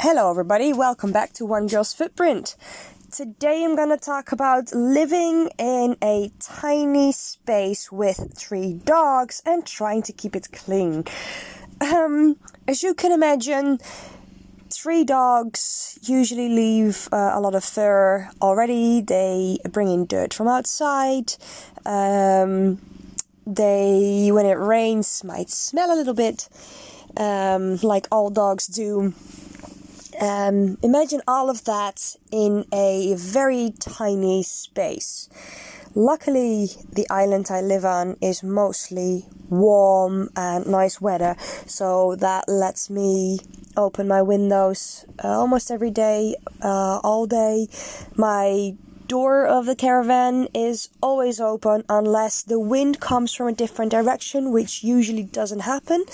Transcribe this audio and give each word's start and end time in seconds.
Hello, 0.00 0.30
everybody. 0.30 0.72
Welcome 0.72 1.12
back 1.12 1.32
to 1.34 1.44
One 1.44 1.66
Girl's 1.66 1.92
Footprint. 1.92 2.56
Today 3.10 3.64
I'm 3.64 3.76
going 3.76 3.90
to 3.90 3.96
talk 3.96 4.32
about 4.32 4.72
living 4.72 5.50
in 5.58 5.96
a 6.02 6.30
tiny 6.40 7.12
space 7.12 7.92
with 7.92 8.32
three 8.34 8.74
dogs 8.74 9.42
and 9.44 9.66
trying 9.66 10.02
to 10.02 10.12
keep 10.12 10.34
it 10.34 10.48
clean. 10.52 11.04
Um, 11.80 12.36
as 12.66 12.82
you 12.82 12.94
can 12.94 13.12
imagine, 13.12 13.80
three 14.70 15.04
dogs 15.04 15.98
usually 16.02 16.48
leave 16.48 17.08
uh, 17.12 17.32
a 17.34 17.40
lot 17.40 17.54
of 17.54 17.64
fur 17.64 18.30
already. 18.40 19.00
They 19.00 19.58
bring 19.70 19.88
in 19.88 20.06
dirt 20.06 20.32
from 20.32 20.48
outside. 20.48 21.34
Um, 21.84 22.80
they, 23.46 24.30
when 24.32 24.46
it 24.46 24.58
rains, 24.58 25.24
might 25.24 25.50
smell 25.50 25.92
a 25.92 25.96
little 25.96 26.14
bit, 26.14 26.48
um, 27.18 27.76
like 27.82 28.06
all 28.10 28.30
dogs 28.30 28.66
do. 28.66 29.12
Um, 30.20 30.78
imagine 30.82 31.20
all 31.28 31.50
of 31.50 31.64
that 31.64 32.16
in 32.32 32.64
a 32.72 33.14
very 33.16 33.72
tiny 33.78 34.42
space. 34.42 35.28
Luckily, 35.94 36.70
the 36.92 37.06
island 37.10 37.48
I 37.50 37.60
live 37.60 37.84
on 37.84 38.16
is 38.20 38.42
mostly 38.42 39.26
warm 39.48 40.30
and 40.36 40.66
nice 40.66 41.00
weather, 41.00 41.36
so 41.66 42.14
that 42.16 42.48
lets 42.48 42.90
me 42.90 43.38
open 43.76 44.08
my 44.08 44.22
windows 44.22 45.06
uh, 45.22 45.28
almost 45.28 45.70
every 45.70 45.90
day, 45.90 46.34
uh, 46.62 47.00
all 47.02 47.26
day. 47.26 47.68
My 48.16 48.74
door 49.08 49.46
of 49.46 49.66
the 49.66 49.74
caravan 49.74 50.48
is 50.54 50.90
always 51.02 51.40
open 51.40 51.82
unless 51.88 52.42
the 52.42 52.60
wind 52.60 53.00
comes 53.00 53.34
from 53.34 53.48
a 53.48 53.52
different 53.52 53.90
direction, 53.90 54.52
which 54.52 54.84
usually 54.84 55.24
doesn't 55.24 55.60
happen. 55.60 56.04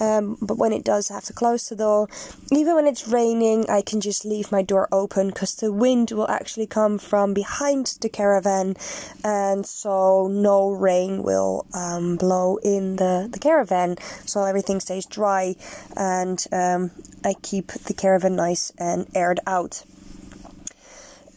Um, 0.00 0.38
but 0.40 0.56
when 0.58 0.72
it 0.72 0.84
does, 0.84 1.10
I 1.10 1.14
have 1.14 1.24
to 1.24 1.32
close 1.32 1.68
the 1.68 1.76
door. 1.76 2.08
Even 2.50 2.74
when 2.74 2.86
it's 2.86 3.06
raining, 3.06 3.68
I 3.68 3.82
can 3.82 4.00
just 4.00 4.24
leave 4.24 4.50
my 4.50 4.62
door 4.62 4.88
open 4.90 5.28
because 5.28 5.54
the 5.54 5.72
wind 5.72 6.10
will 6.10 6.28
actually 6.28 6.66
come 6.66 6.98
from 6.98 7.34
behind 7.34 7.98
the 8.00 8.08
caravan, 8.08 8.76
and 9.22 9.66
so 9.66 10.28
no 10.28 10.70
rain 10.70 11.22
will 11.22 11.66
um, 11.74 12.16
blow 12.16 12.56
in 12.58 12.96
the, 12.96 13.28
the 13.30 13.38
caravan, 13.38 13.96
so 14.24 14.44
everything 14.44 14.80
stays 14.80 15.06
dry, 15.06 15.54
and 15.96 16.46
um, 16.52 16.90
I 17.24 17.34
keep 17.42 17.68
the 17.68 17.94
caravan 17.94 18.36
nice 18.36 18.72
and 18.78 19.06
aired 19.14 19.40
out. 19.46 19.84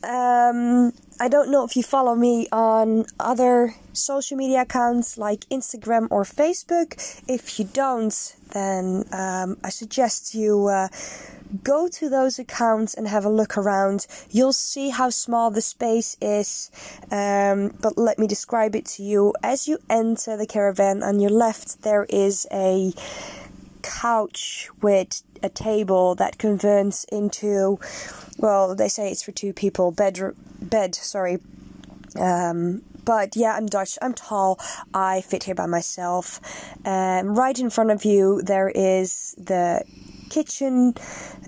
Um, 0.03 0.93
I 1.19 1.27
don't 1.27 1.51
know 1.51 1.63
if 1.63 1.75
you 1.75 1.83
follow 1.83 2.15
me 2.15 2.47
on 2.51 3.05
other 3.19 3.75
social 3.93 4.37
media 4.37 4.61
accounts 4.61 5.17
like 5.17 5.41
Instagram 5.51 6.07
or 6.09 6.23
Facebook. 6.23 7.21
If 7.27 7.59
you 7.59 7.65
don't, 7.65 8.35
then 8.53 9.05
um, 9.11 9.57
I 9.63 9.69
suggest 9.69 10.33
you 10.33 10.67
uh, 10.67 10.87
go 11.63 11.87
to 11.87 12.09
those 12.09 12.39
accounts 12.39 12.95
and 12.95 13.07
have 13.07 13.25
a 13.25 13.29
look 13.29 13.57
around. 13.57 14.07
You'll 14.31 14.53
see 14.53 14.89
how 14.89 15.11
small 15.11 15.51
the 15.51 15.61
space 15.61 16.17
is, 16.19 16.71
um, 17.11 17.75
but 17.81 17.97
let 17.97 18.17
me 18.17 18.25
describe 18.25 18.75
it 18.75 18.85
to 18.85 19.03
you. 19.03 19.33
As 19.43 19.67
you 19.67 19.77
enter 19.89 20.37
the 20.37 20.47
caravan, 20.47 21.03
on 21.03 21.19
your 21.19 21.29
left, 21.31 21.83
there 21.83 22.05
is 22.09 22.47
a 22.51 22.93
couch 23.81 24.69
with 24.81 25.23
a 25.43 25.49
table 25.49 26.15
that 26.15 26.37
converts 26.37 27.03
into 27.05 27.79
well 28.37 28.75
they 28.75 28.87
say 28.87 29.11
it's 29.11 29.23
for 29.23 29.31
two 29.31 29.53
people 29.53 29.91
bed 29.91 30.19
bed 30.61 30.95
sorry. 30.95 31.39
Um, 32.19 32.81
but 33.05 33.35
yeah 33.37 33.55
i'm 33.55 33.65
dutch 33.65 33.97
i'm 34.01 34.13
tall 34.13 34.59
i 34.93 35.21
fit 35.21 35.45
here 35.45 35.55
by 35.55 35.65
myself. 35.65 36.39
Um, 36.85 37.35
right 37.35 37.57
in 37.57 37.69
front 37.69 37.91
of 37.91 38.05
you 38.05 38.41
there 38.41 38.69
is 38.69 39.33
the 39.37 39.83
kitchen 40.29 40.93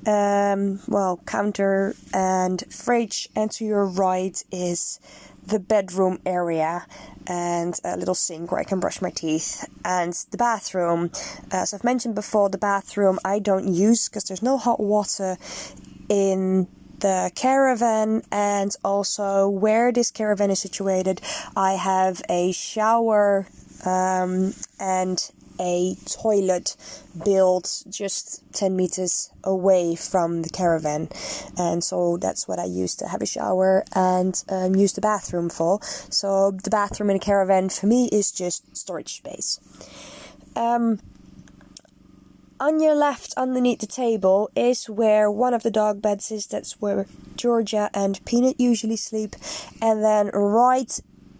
um, 0.06 0.80
well 0.88 1.22
counter 1.26 1.96
and 2.14 2.64
fridge. 2.70 3.30
And 3.36 3.50
to 3.52 3.66
your 3.66 3.86
right 3.86 4.42
is 4.52 5.00
the 5.48 5.60
bedroom 5.60 6.20
area 6.26 6.86
and 7.28 7.80
a 7.84 7.98
little 7.98 8.16
sink 8.16 8.52
where 8.52 8.60
I 8.60 8.64
can 8.64 8.80
brush 8.80 9.02
my 9.02 9.10
teeth, 9.10 9.66
and 9.86 10.14
the 10.32 10.38
bathroom. 10.38 11.12
As 11.52 11.74
I've 11.74 11.84
mentioned 11.84 12.16
before, 12.16 12.50
the 12.50 12.58
bathroom 12.58 13.20
I 13.24 13.40
don't 13.40 13.68
use 13.68 14.10
because 14.10 14.26
there's 14.26 14.44
no 14.44 14.58
hot 14.58 14.80
water 14.80 15.38
in 16.10 16.68
the 17.00 17.32
caravan 17.36 18.24
and 18.32 18.76
also 18.84 19.50
where 19.50 19.92
this 19.92 20.10
caravan 20.10 20.50
is 20.50 20.60
situated 20.60 21.20
I 21.56 21.74
have 21.74 22.22
a 22.30 22.54
shower 22.54 23.46
um, 23.86 24.54
and 24.80 25.32
a 25.60 25.96
toilet 26.06 26.76
built 27.24 27.84
just 27.90 28.44
10 28.54 28.76
meters 28.76 29.32
away 29.44 29.96
from 29.96 30.42
the 30.42 30.50
caravan. 30.50 31.10
And 31.58 31.84
so 31.84 32.18
that's 32.18 32.48
what 32.48 32.60
i 32.60 32.66
used 32.66 33.00
to 33.00 33.08
have 33.08 33.22
a 33.22 33.26
shower 33.26 33.84
and 33.94 34.44
um, 34.50 34.76
use 34.76 34.94
the 34.94 35.02
bathroom 35.02 35.50
for. 35.50 35.80
So 35.82 36.52
the 36.52 36.70
bathroom 36.70 37.10
in 37.10 37.16
a 37.16 37.20
caravan 37.20 37.70
for 37.70 37.88
me 37.88 38.10
is 38.12 38.32
just 38.32 38.76
storage 38.76 39.18
space. 39.18 39.60
Um, 40.56 41.00
on 42.60 42.80
your 42.80 42.96
left 42.96 43.34
underneath 43.36 43.80
the 43.80 43.88
table 43.88 44.50
is 44.56 44.90
where 44.90 45.30
one 45.30 45.54
of 45.54 45.64
the 45.64 45.72
dog 45.72 46.02
beds 46.02 46.32
is. 46.32 46.48
That's 46.48 46.80
where 46.80 47.06
georgia 47.36 47.90
and 47.94 48.24
peanut 48.26 48.60
usually 48.60 48.96
sleep. 48.96 49.36
And 49.82 50.04
then 50.04 50.28
right 50.28 51.00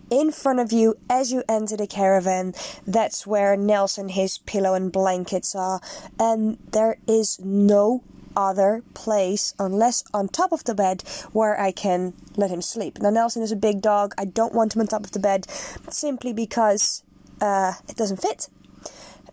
in 0.10 0.32
front 0.32 0.60
of 0.60 0.72
you 0.72 0.96
as 1.10 1.32
you 1.32 1.44
enter 1.48 1.78
the 1.78 1.88
caravan. 1.88 2.54
That's 2.86 3.26
where 3.28 3.56
Nelson, 3.56 4.10
his 4.10 4.38
pillow 4.40 4.74
and 4.74 4.92
blankets 4.92 5.56
are, 5.56 5.82
and 6.20 6.58
there 6.72 6.98
is 7.08 7.40
no 7.40 8.04
other 8.36 8.84
place 8.94 9.54
unless 9.60 10.04
on 10.14 10.28
top 10.28 10.52
of 10.52 10.64
the 10.64 10.76
bed 10.76 11.04
where 11.32 11.60
I 11.60 11.72
can 11.72 12.14
let 12.36 12.50
him 12.50 12.62
sleep. 12.62 13.00
Now 13.00 13.10
Nelson 13.10 13.44
is 13.44 13.52
a 13.52 13.56
big 13.56 13.82
dog. 13.82 14.14
I 14.18 14.26
don't 14.26 14.54
want 14.54 14.76
him 14.76 14.82
on 14.82 14.88
top 14.88 15.04
of 15.04 15.12
the 15.12 15.20
bed 15.20 15.48
simply 15.90 16.34
because 16.34 17.04
uh, 17.42 17.74
it 17.88 17.96
doesn't 17.96 18.22
fit. 18.22 18.50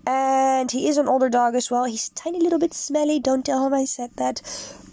And 0.07 0.71
he 0.71 0.89
is 0.89 0.97
an 0.97 1.09
older 1.09 1.29
dog 1.29 1.55
as 1.55 1.71
well. 1.71 1.85
He's 1.85 2.09
tiny 2.11 2.41
little 2.41 2.59
bit 2.59 2.75
smelly. 2.75 3.21
Don't 3.21 3.45
tell 3.45 3.67
him 3.67 3.75
I 3.75 3.85
said 3.85 4.11
that. 4.17 4.41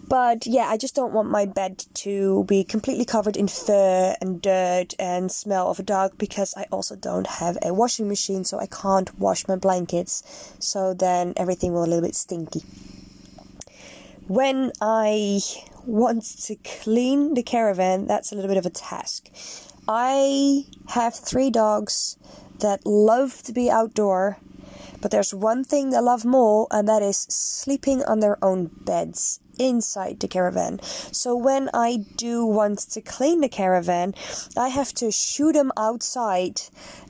But 0.10 0.48
yeah, 0.48 0.68
I 0.70 0.78
just 0.78 0.96
don't 0.96 1.12
want 1.12 1.30
my 1.30 1.46
bed 1.46 1.84
to 1.96 2.46
be 2.46 2.64
completely 2.64 3.04
covered 3.04 3.36
in 3.36 3.50
fur 3.50 4.16
and 4.22 4.42
dirt 4.42 4.94
and 4.98 5.30
smell 5.30 5.70
of 5.70 5.80
a 5.80 5.84
dog 5.84 6.18
because 6.18 6.54
I 6.56 6.66
also 6.72 6.96
don't 6.96 7.28
have 7.28 7.58
a 7.62 7.74
washing 7.74 8.08
machine, 8.08 8.46
so 8.46 8.58
I 8.58 8.68
can't 8.68 9.20
wash 9.20 9.48
my 9.50 9.58
blankets. 9.58 10.56
So 10.60 10.94
then 10.94 11.34
everything 11.36 11.74
will 11.74 11.84
a 11.84 11.88
little 11.88 12.02
bit 12.02 12.16
stinky. 12.16 12.64
When 14.28 14.72
I 14.80 15.42
want 15.86 16.24
to 16.44 16.56
clean 16.56 17.34
the 17.34 17.44
caravan, 17.44 18.08
that's 18.08 18.32
a 18.32 18.36
little 18.36 18.50
bit 18.50 18.58
of 18.58 18.66
a 18.66 18.70
task. 18.70 19.30
I 19.90 20.66
have 20.90 21.16
three 21.16 21.50
dogs 21.50 22.18
that 22.60 22.86
love 22.86 23.44
to 23.44 23.52
be 23.52 23.70
outdoor, 23.70 24.38
but 25.02 25.12
there's 25.12 25.34
one 25.34 25.66
thing 25.66 25.90
they 25.90 26.00
love 26.00 26.24
more, 26.24 26.68
and 26.72 26.88
that 26.88 27.02
is 27.02 27.28
sleeping 27.30 28.04
on 28.04 28.22
their 28.22 28.44
own 28.44 28.72
beds 28.86 29.42
inside 29.60 30.20
the 30.20 30.28
caravan. 30.28 30.80
So 31.12 31.36
when 31.36 31.70
I 31.74 32.06
do 32.16 32.46
want 32.46 32.80
to 32.80 33.02
clean 33.02 33.42
the 33.42 33.50
caravan, 33.50 34.14
I 34.56 34.70
have 34.70 34.94
to 34.96 35.12
shoot 35.12 35.54
them 35.54 35.72
outside, 35.78 36.62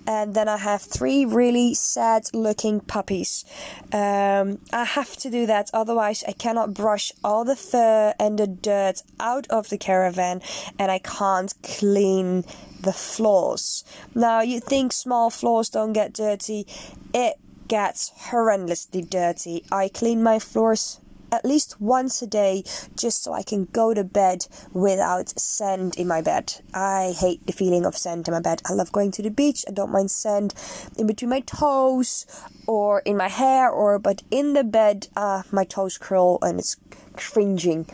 and 0.06 0.34
then 0.34 0.48
I 0.48 0.58
have 0.58 0.82
three 0.82 1.26
really 1.26 1.74
sad 1.74 2.28
looking 2.34 2.80
puppies. 2.80 3.46
Um, 3.92 4.60
I 4.72 4.86
have 4.86 5.18
to 5.18 5.30
do 5.30 5.46
that, 5.46 5.70
otherwise, 5.74 6.24
I 6.28 6.32
cannot 6.32 6.74
brush 6.74 7.12
all 7.24 7.44
the 7.44 7.56
fur 7.56 8.14
and 8.20 8.38
the 8.38 8.48
dirt 8.48 9.04
out 9.20 9.48
of 9.50 9.70
the 9.70 9.78
caravan, 9.78 10.42
and 10.80 10.92
I 10.92 11.00
can't 11.00 11.54
clean 11.64 12.44
the 12.82 12.94
floors. 12.94 13.84
Now, 14.14 14.42
you 14.42 14.60
think 14.60 14.94
small 14.94 15.30
floors 15.30 15.70
don't 15.70 15.94
get 15.94 16.14
dirty, 16.14 16.68
it 17.14 17.38
gets 17.68 18.12
horrendously 18.30 19.10
dirty. 19.10 19.66
I 19.72 19.90
clean 19.90 20.24
my 20.24 20.40
floors 20.40 21.00
at 21.32 21.46
least 21.46 21.80
once 21.82 22.22
a 22.22 22.28
day 22.28 22.64
just 22.96 23.24
so 23.24 23.34
I 23.34 23.44
can 23.44 23.66
go 23.66 23.94
to 23.94 24.04
bed 24.04 24.48
without 24.74 25.30
sand 25.40 25.96
in 25.98 26.08
my 26.08 26.22
bed. 26.22 26.54
I 26.74 27.14
hate 27.18 27.46
the 27.46 27.54
feeling 27.54 27.86
of 27.86 27.98
sand 27.98 28.28
in 28.28 28.34
my 28.34 28.40
bed. 28.40 28.62
I 28.66 28.74
love 28.74 28.92
going 28.92 29.12
to 29.12 29.22
the 29.22 29.30
beach. 29.30 29.66
I 29.68 29.72
don't 29.72 29.92
mind 29.92 30.12
sand 30.12 30.54
in 30.98 31.08
between 31.08 31.30
my 31.30 31.42
toes 31.42 32.26
or 32.68 33.00
in 33.02 33.18
my 33.18 33.30
hair 33.30 33.70
or 33.70 34.00
but 34.00 34.24
in 34.32 34.54
the 34.54 34.64
bed 34.64 35.08
uh, 35.16 35.44
my 35.52 35.64
toes 35.64 35.98
curl 35.98 36.40
and 36.42 36.60
it's 36.60 36.78
cringing. 37.16 37.88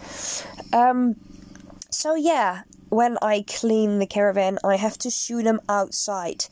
Um 0.71 1.15
so 1.89 2.15
yeah, 2.15 2.63
when 2.93 3.17
I 3.21 3.43
clean 3.47 3.99
the 3.99 4.05
caravan, 4.05 4.59
I 4.63 4.75
have 4.75 4.97
to 4.99 5.09
shoot 5.09 5.43
them 5.43 5.59
outside. 5.67 6.45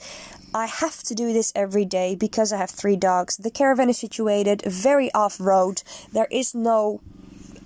I 0.54 0.66
have 0.66 1.04
to 1.04 1.16
do 1.16 1.32
this 1.34 1.54
every 1.56 1.86
day 1.86 2.16
because 2.16 2.52
I 2.52 2.58
have 2.58 2.72
three 2.72 2.96
dogs. 2.96 3.38
The 3.38 3.52
caravan 3.52 3.90
is 3.90 4.00
situated 4.00 4.64
very 4.66 5.12
off 5.14 5.40
road. 5.40 5.84
There 6.12 6.28
is 6.32 6.56
no 6.56 7.00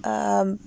um, 0.04 0.60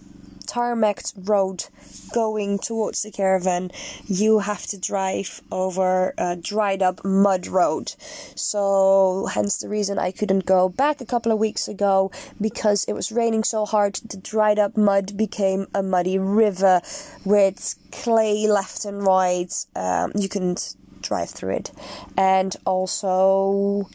tarmacked 0.48 1.12
road 1.16 1.66
going 2.12 2.58
towards 2.58 3.02
the 3.02 3.10
caravan, 3.10 3.70
you 4.06 4.40
have 4.40 4.66
to 4.66 4.78
drive 4.78 5.40
over 5.52 6.14
a 6.18 6.36
dried 6.36 6.82
up 6.82 7.04
mud 7.04 7.46
road. 7.46 7.94
So, 8.34 9.28
hence 9.32 9.58
the 9.58 9.68
reason 9.68 9.98
I 9.98 10.10
couldn't 10.10 10.46
go 10.46 10.68
back 10.68 11.00
a 11.00 11.06
couple 11.06 11.30
of 11.30 11.38
weeks 11.38 11.68
ago 11.68 12.10
because 12.40 12.84
it 12.84 12.94
was 12.94 13.12
raining 13.12 13.44
so 13.44 13.64
hard, 13.64 13.96
the 13.96 14.16
dried 14.16 14.58
up 14.58 14.76
mud 14.76 15.16
became 15.16 15.66
a 15.74 15.82
muddy 15.82 16.18
river 16.18 16.80
with 17.24 17.76
clay 17.92 18.46
left 18.48 18.84
and 18.84 19.02
right. 19.02 19.52
Um, 19.76 20.12
you 20.16 20.28
couldn't 20.28 20.74
drive 21.02 21.30
through 21.30 21.54
it. 21.56 21.72
And 22.16 22.56
also, 22.64 23.88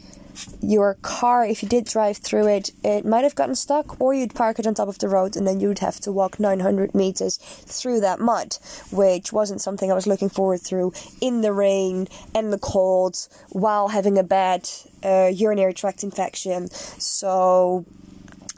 your 0.61 0.95
car, 1.01 1.45
if 1.45 1.63
you 1.63 1.69
did 1.69 1.85
drive 1.85 2.17
through 2.17 2.47
it, 2.47 2.71
it 2.83 3.05
might 3.05 3.23
have 3.23 3.35
gotten 3.35 3.55
stuck, 3.55 3.99
or 3.99 4.13
you'd 4.13 4.35
park 4.35 4.59
it 4.59 4.67
on 4.67 4.73
top 4.73 4.87
of 4.87 4.99
the 4.99 5.09
road 5.09 5.35
and 5.35 5.47
then 5.47 5.59
you'd 5.59 5.79
have 5.79 5.99
to 6.01 6.11
walk 6.11 6.39
900 6.39 6.95
meters 6.95 7.37
through 7.37 7.99
that 8.01 8.19
mud, 8.19 8.57
which 8.91 9.31
wasn't 9.31 9.61
something 9.61 9.91
I 9.91 9.95
was 9.95 10.07
looking 10.07 10.29
forward 10.29 10.61
through 10.61 10.93
in 11.21 11.41
the 11.41 11.53
rain 11.53 12.07
and 12.33 12.51
the 12.51 12.59
cold 12.59 13.27
while 13.49 13.89
having 13.89 14.17
a 14.17 14.23
bad 14.23 14.69
uh, 15.03 15.29
urinary 15.33 15.73
tract 15.73 16.03
infection. 16.03 16.69
So 16.69 17.85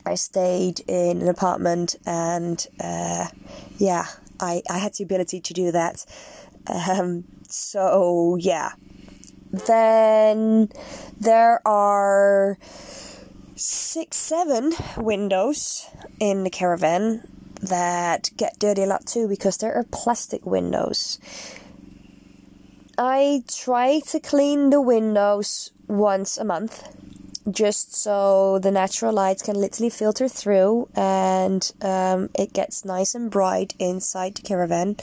I 0.06 0.16
stayed 0.16 0.82
in 0.88 1.22
an 1.22 1.28
apartment 1.28 1.96
and 2.06 2.66
uh, 2.80 3.28
yeah, 3.78 4.06
I, 4.40 4.62
I 4.70 4.78
had 4.78 4.94
the 4.94 5.04
ability 5.04 5.42
to 5.42 5.54
do 5.54 5.72
that. 5.72 6.06
Um, 6.68 7.26
so 7.48 8.38
yeah, 8.40 8.72
then 9.60 10.70
there 11.20 11.66
are 11.68 12.58
six, 13.56 14.18
seven 14.18 14.74
windows 14.98 15.88
in 16.20 16.44
the 16.44 16.50
caravan 16.50 17.28
that 17.62 18.30
get 18.38 18.60
dirty 18.60 18.84
a 18.84 18.86
lot 18.86 19.06
too 19.06 19.28
because 19.28 19.58
there 19.58 19.74
are 19.74 19.86
plastic 19.92 20.46
windows. 20.46 21.20
I 22.98 23.44
try 23.48 24.00
to 24.08 24.20
clean 24.20 24.70
the 24.70 24.82
windows 24.82 25.72
once 25.88 26.38
a 26.38 26.46
month 26.46 27.05
just 27.52 27.94
so 27.94 28.60
the 28.60 28.72
natural 28.72 29.14
light 29.14 29.44
can 29.44 29.56
literally 29.56 29.90
filter 29.90 30.28
through 30.28 30.90
and 30.96 31.72
um, 31.82 32.30
it 32.34 32.54
gets 32.54 32.84
nice 32.86 33.14
and 33.14 33.30
bright 33.30 33.74
inside 33.80 34.36
the 34.36 34.42
caravan. 34.42 34.96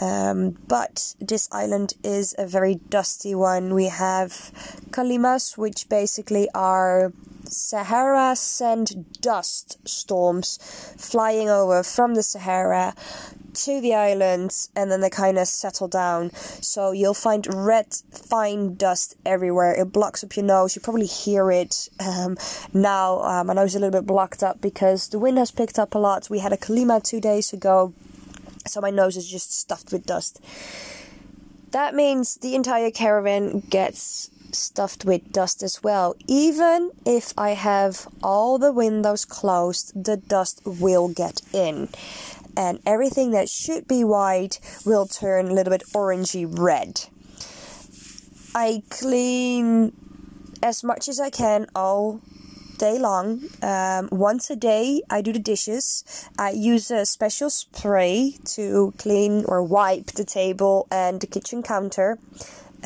Um, 0.00 0.56
but 0.66 1.14
this 1.20 1.48
island 1.52 1.94
is 2.02 2.34
a 2.38 2.46
very 2.46 2.76
dusty 2.88 3.34
one. 3.34 3.74
We 3.74 3.86
have 3.86 4.50
calimas, 4.92 5.56
which 5.56 5.88
basically 5.88 6.48
are 6.54 7.12
Sahara 7.44 8.34
sand 8.34 9.06
dust 9.20 9.78
storms 9.86 10.58
flying 10.98 11.48
over 11.48 11.82
from 11.82 12.14
the 12.14 12.22
Sahara 12.22 12.94
to 13.56 13.80
the 13.80 13.94
islands 13.94 14.70
and 14.76 14.90
then 14.90 15.00
they 15.00 15.10
kind 15.10 15.38
of 15.38 15.48
settle 15.48 15.88
down. 15.88 16.30
So 16.32 16.92
you'll 16.92 17.14
find 17.14 17.46
red 17.52 17.94
fine 18.10 18.74
dust 18.74 19.16
everywhere. 19.24 19.74
It 19.80 19.92
blocks 19.92 20.22
up 20.22 20.36
your 20.36 20.44
nose. 20.44 20.76
You 20.76 20.82
probably 20.82 21.06
hear 21.06 21.50
it 21.50 21.88
um, 22.00 22.36
now. 22.72 23.20
Um, 23.22 23.48
my 23.48 23.54
nose 23.54 23.70
is 23.70 23.76
a 23.76 23.78
little 23.80 24.00
bit 24.00 24.06
blocked 24.06 24.42
up 24.42 24.60
because 24.60 25.08
the 25.08 25.18
wind 25.18 25.38
has 25.38 25.50
picked 25.50 25.78
up 25.78 25.94
a 25.94 25.98
lot. 25.98 26.28
We 26.30 26.40
had 26.40 26.52
a 26.52 26.56
calima 26.56 27.02
two 27.02 27.20
days 27.20 27.52
ago, 27.52 27.92
so 28.66 28.80
my 28.80 28.90
nose 28.90 29.16
is 29.16 29.28
just 29.28 29.58
stuffed 29.58 29.92
with 29.92 30.06
dust. 30.06 30.40
That 31.70 31.94
means 31.94 32.36
the 32.36 32.54
entire 32.54 32.90
caravan 32.90 33.60
gets 33.60 34.30
stuffed 34.52 35.04
with 35.04 35.32
dust 35.32 35.62
as 35.62 35.82
well. 35.82 36.14
Even 36.26 36.90
if 37.04 37.32
I 37.36 37.50
have 37.50 38.08
all 38.22 38.58
the 38.58 38.72
windows 38.72 39.24
closed, 39.24 39.92
the 40.04 40.16
dust 40.16 40.62
will 40.64 41.08
get 41.08 41.40
in 41.52 41.88
and 42.56 42.80
everything 42.86 43.32
that 43.32 43.48
should 43.48 43.86
be 43.86 44.02
white 44.02 44.58
will 44.84 45.06
turn 45.06 45.48
a 45.48 45.52
little 45.52 45.70
bit 45.70 45.82
orangey 45.94 46.46
red. 46.46 47.04
I 48.54 48.82
clean 48.88 49.92
as 50.62 50.82
much 50.82 51.08
as 51.08 51.20
I 51.20 51.30
can 51.30 51.66
all 51.74 52.20
day 52.78 52.98
long. 52.98 53.42
Um, 53.62 54.08
once 54.10 54.50
a 54.50 54.56
day, 54.56 55.02
I 55.10 55.20
do 55.20 55.32
the 55.32 55.38
dishes. 55.38 56.04
I 56.38 56.50
use 56.50 56.90
a 56.90 57.04
special 57.04 57.50
spray 57.50 58.36
to 58.56 58.94
clean 58.98 59.44
or 59.46 59.62
wipe 59.62 60.06
the 60.12 60.24
table 60.24 60.86
and 60.90 61.20
the 61.20 61.26
kitchen 61.26 61.62
counter 61.62 62.18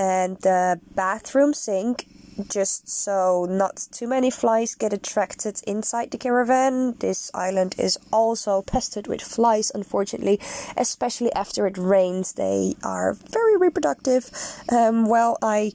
and 0.00 0.38
the 0.38 0.81
bathroom 0.94 1.52
sink 1.52 2.06
just 2.49 2.88
so 2.88 3.47
not 3.50 3.87
too 3.93 4.08
many 4.08 4.31
flies 4.31 4.75
get 4.75 4.94
attracted 4.94 5.61
inside 5.67 6.11
the 6.11 6.17
caravan. 6.17 6.94
This 7.00 7.31
island 7.35 7.75
is 7.79 7.99
also 8.11 8.62
pestered 8.62 9.06
with 9.06 9.20
flies, 9.20 9.70
unfortunately, 9.75 10.41
especially 10.75 11.31
after 11.35 11.67
it 11.67 11.76
rains. 11.76 12.32
They 12.32 12.76
are 12.82 13.12
very 13.12 13.58
reproductive. 13.58 14.31
Um, 14.73 15.05
well, 15.06 15.37
I 15.43 15.73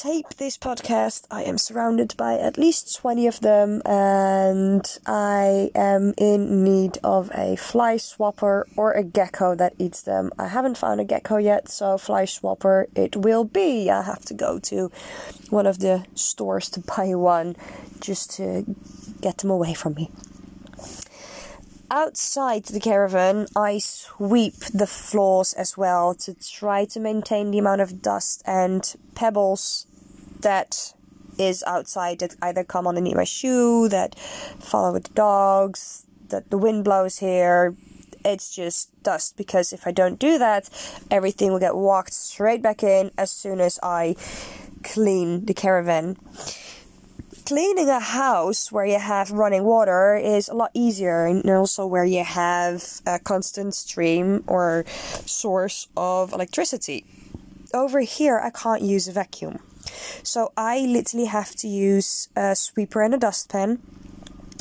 tape 0.00 0.30
this 0.38 0.56
podcast, 0.56 1.26
I 1.30 1.42
am 1.42 1.58
surrounded 1.58 2.16
by 2.16 2.38
at 2.38 2.56
least 2.56 2.96
20 2.96 3.26
of 3.26 3.40
them, 3.40 3.82
and 3.84 4.82
I 5.04 5.70
am 5.74 6.14
in 6.16 6.64
need 6.64 6.96
of 7.04 7.30
a 7.34 7.56
fly 7.56 7.96
swapper 7.96 8.62
or 8.78 8.92
a 8.92 9.04
gecko 9.04 9.54
that 9.56 9.74
eats 9.78 10.00
them. 10.00 10.30
I 10.38 10.48
haven't 10.48 10.78
found 10.78 11.02
a 11.02 11.04
gecko 11.04 11.36
yet, 11.36 11.68
so 11.68 11.98
fly 11.98 12.24
swapper 12.24 12.86
it 12.94 13.14
will 13.14 13.44
be. 13.44 13.90
I 13.90 14.00
have 14.00 14.24
to 14.26 14.34
go 14.34 14.58
to 14.60 14.90
one 15.50 15.66
of 15.66 15.80
the 15.80 16.06
stores 16.14 16.70
to 16.70 16.80
buy 16.80 17.14
one 17.14 17.54
just 18.00 18.30
to 18.36 18.64
get 19.20 19.36
them 19.38 19.50
away 19.50 19.74
from 19.74 19.92
me 19.94 20.10
outside 21.90 22.64
the 22.66 22.80
caravan, 22.80 23.46
I 23.56 23.78
sweep 23.78 24.54
the 24.72 24.86
floors 24.86 25.52
as 25.54 25.76
well 25.76 26.14
to 26.14 26.34
try 26.34 26.84
to 26.86 27.00
maintain 27.00 27.50
the 27.50 27.58
amount 27.58 27.80
of 27.80 28.00
dust 28.00 28.42
and 28.46 28.94
pebbles 29.14 29.86
that 30.42 30.92
is 31.38 31.62
outside 31.66 32.18
that 32.20 32.36
either 32.42 32.64
come 32.64 32.86
underneath 32.86 33.16
my 33.16 33.24
shoe, 33.24 33.88
that 33.88 34.18
follow 34.18 34.92
with 34.92 35.04
the 35.04 35.14
dogs, 35.14 36.06
that 36.28 36.50
the 36.50 36.58
wind 36.58 36.84
blows 36.84 37.18
here. 37.18 37.74
It's 38.24 38.54
just 38.54 38.90
dust 39.02 39.36
because 39.36 39.72
if 39.72 39.86
I 39.86 39.92
don't 39.92 40.18
do 40.18 40.38
that, 40.38 40.68
everything 41.10 41.52
will 41.52 41.58
get 41.58 41.74
walked 41.74 42.12
straight 42.12 42.62
back 42.62 42.82
in 42.82 43.10
as 43.16 43.30
soon 43.30 43.60
as 43.60 43.78
I 43.82 44.16
clean 44.82 45.46
the 45.46 45.54
caravan. 45.54 46.16
Cleaning 47.46 47.88
a 47.88 47.98
house 47.98 48.70
where 48.70 48.84
you 48.84 48.98
have 48.98 49.32
running 49.32 49.64
water 49.64 50.14
is 50.16 50.48
a 50.48 50.54
lot 50.54 50.70
easier, 50.74 51.26
and 51.26 51.48
also 51.50 51.84
where 51.84 52.04
you 52.04 52.22
have 52.22 53.00
a 53.06 53.18
constant 53.18 53.74
stream 53.74 54.44
or 54.46 54.84
source 55.26 55.88
of 55.96 56.32
electricity. 56.32 57.06
Over 57.74 58.00
here, 58.00 58.38
I 58.38 58.50
can't 58.50 58.82
use 58.82 59.08
a 59.08 59.12
vacuum 59.12 59.58
so 60.22 60.52
I 60.56 60.80
literally 60.80 61.26
have 61.26 61.54
to 61.56 61.68
use 61.68 62.28
a 62.36 62.54
sweeper 62.54 63.02
and 63.02 63.14
a 63.14 63.18
dustpan. 63.18 63.80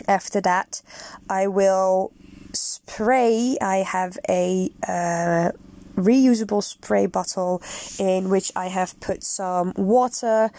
After 0.07 0.41
that, 0.41 0.81
I 1.29 1.47
will 1.47 2.11
spray. 2.53 3.57
I 3.61 3.77
have 3.77 4.17
a 4.27 4.71
uh, 4.87 5.51
reusable 5.95 6.63
spray 6.63 7.05
bottle 7.05 7.61
in 7.99 8.29
which 8.29 8.51
I 8.55 8.67
have 8.67 8.99
put 8.99 9.23
some 9.23 9.73
water, 9.75 10.49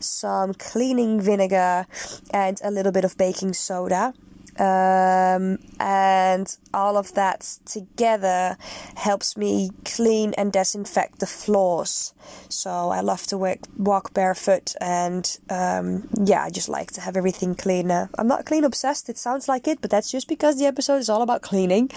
some 0.00 0.54
cleaning 0.54 1.20
vinegar, 1.20 1.86
and 2.30 2.60
a 2.62 2.70
little 2.70 2.92
bit 2.92 3.04
of 3.04 3.16
baking 3.16 3.54
soda 3.54 4.14
um, 4.58 5.58
and 5.78 6.56
all 6.74 6.96
of 6.96 7.14
that 7.14 7.58
together 7.64 8.56
helps 8.96 9.36
me 9.36 9.70
clean 9.84 10.34
and 10.34 10.52
disinfect 10.52 11.20
the 11.20 11.26
floors. 11.26 12.12
So 12.48 12.90
I 12.90 13.00
love 13.00 13.26
to 13.28 13.38
work, 13.38 13.60
walk 13.76 14.12
barefoot, 14.14 14.74
and 14.80 15.38
um, 15.48 16.08
yeah, 16.24 16.42
I 16.42 16.50
just 16.50 16.68
like 16.68 16.90
to 16.92 17.00
have 17.00 17.16
everything 17.16 17.54
clean. 17.54 17.90
I'm 17.90 18.26
not 18.26 18.46
clean 18.46 18.64
obsessed. 18.64 19.08
It 19.08 19.18
sounds 19.18 19.48
like 19.48 19.68
it, 19.68 19.80
but 19.80 19.90
that's 19.90 20.10
just 20.10 20.28
because 20.28 20.58
the 20.58 20.66
episode 20.66 20.98
is 20.98 21.08
all 21.08 21.22
about 21.22 21.42
cleaning. 21.42 21.90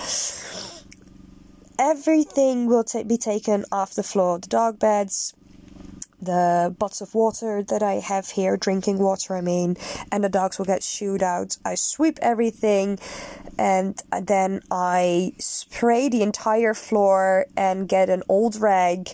Everything 1.80 2.68
will 2.68 2.84
ta- 2.84 3.04
be 3.04 3.18
taken 3.18 3.66
off 3.72 3.96
the 3.96 4.04
floor. 4.04 4.38
The 4.38 4.48
dog 4.48 4.78
beds, 4.78 5.34
the 6.22 6.76
bottles 6.78 7.02
of 7.02 7.16
water 7.16 7.64
that 7.64 7.82
I 7.82 7.96
have 7.96 8.30
here, 8.30 8.56
drinking 8.58 9.00
water, 9.00 9.36
I 9.36 9.42
mean, 9.42 9.76
and 10.12 10.24
the 10.24 10.30
dogs 10.30 10.58
will 10.58 10.66
get 10.66 10.84
shooed 10.84 11.24
out. 11.24 11.58
I 11.66 11.76
sweep 11.76 12.20
everything 12.22 13.00
and 13.58 14.02
then 14.22 14.62
I 14.70 15.34
spray 15.40 16.10
the 16.10 16.22
entire 16.22 16.74
floor 16.74 17.46
and 17.58 17.88
get 17.88 18.10
an 18.10 18.24
old 18.30 18.60
rag 18.60 19.12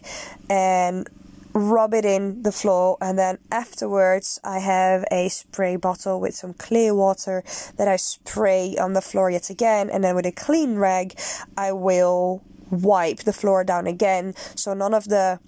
and 0.50 1.10
rub 1.54 1.94
it 1.94 2.06
in 2.06 2.44
the 2.44 2.52
floor 2.52 2.98
and 3.02 3.18
then 3.18 3.40
afterwards 3.52 4.40
I 4.44 4.60
have 4.60 5.04
a 5.12 5.28
spray 5.30 5.76
bottle 5.76 6.20
with 6.20 6.36
some 6.36 6.54
clear 6.54 6.94
water 6.94 7.44
that 7.78 7.88
I 7.88 7.96
spray 7.96 8.76
on 8.78 8.94
the 8.94 9.02
floor 9.02 9.32
yet 9.32 9.50
again 9.50 9.90
and 9.90 10.04
then 10.04 10.16
with 10.16 10.28
a 10.28 10.32
clean 10.32 10.76
rag 10.76 11.18
I 11.58 11.72
will 11.72 12.44
wipe 12.70 13.20
the 13.20 13.34
floor 13.34 13.64
down 13.64 13.88
again 13.88 14.36
so 14.56 14.76
none 14.76 14.94
of 14.94 15.06
the 15.06 15.40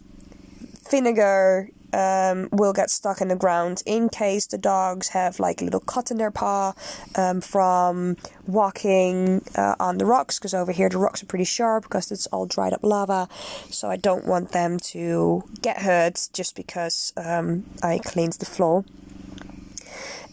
vinegar 0.90 1.70
um, 1.94 2.50
will 2.52 2.74
get 2.74 2.90
stuck 2.90 3.22
in 3.22 3.30
the 3.30 3.36
ground 3.36 3.82
in 3.86 4.10
case 4.10 4.46
the 4.48 4.58
dogs 4.58 5.10
have 5.10 5.40
like 5.40 5.62
a 5.62 5.64
little 5.64 5.80
cut 5.80 6.12
in 6.12 6.18
their 6.18 6.32
paw 6.32 6.74
um, 7.16 7.42
from 7.42 8.18
walking 8.48 9.42
uh, 9.56 9.76
on 9.80 9.98
the 9.98 10.06
rocks 10.06 10.38
because 10.38 10.54
over 10.54 10.72
here 10.72 10.90
the 10.90 10.98
rocks 10.98 11.24
are 11.24 11.26
pretty 11.26 11.46
sharp 11.46 11.84
because 11.84 12.12
it's 12.12 12.28
all 12.28 12.46
dried 12.46 12.74
up 12.74 12.84
lava. 12.84 13.28
So 13.70 13.90
I 13.90 13.96
don't 13.96 14.26
want 14.26 14.52
them 14.52 14.78
to 14.80 15.44
get 15.62 15.80
hurt 15.80 16.30
just 16.34 16.56
because 16.56 17.14
um, 17.18 17.66
I 17.82 18.00
cleaned 18.00 18.34
the 18.34 18.46
floor 18.46 18.86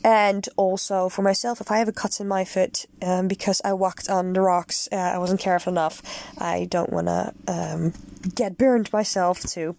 and 0.04 0.48
also 0.56 1.08
for 1.08 1.22
myself 1.22 1.60
if 1.60 1.70
i 1.70 1.78
have 1.78 1.88
a 1.88 1.92
cut 1.92 2.20
in 2.20 2.28
my 2.28 2.44
foot 2.44 2.86
um, 3.02 3.28
because 3.28 3.60
i 3.64 3.72
walked 3.72 4.08
on 4.08 4.32
the 4.32 4.40
rocks 4.40 4.88
uh, 4.92 4.96
i 4.96 5.18
wasn't 5.18 5.40
careful 5.40 5.72
enough 5.72 6.02
i 6.38 6.66
don't 6.70 6.90
want 6.90 7.06
to 7.06 7.32
um, 7.48 7.92
get 8.34 8.58
burned 8.58 8.92
myself 8.92 9.40
too. 9.42 9.76